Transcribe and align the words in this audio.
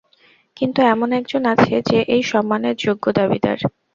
কিন্তু 0.57 0.79
এমন 0.85 1.09
একজন 1.19 1.43
আছে 1.53 1.75
যে 1.89 1.97
এই 2.15 2.23
সম্মানের 2.31 2.75
যোগ্য 2.79 3.05
দাবিদার। 3.17 3.57